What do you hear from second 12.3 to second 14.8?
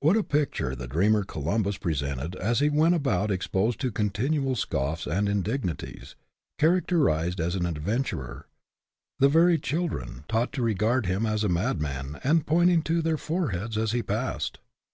pointing to their fore heads as he passed!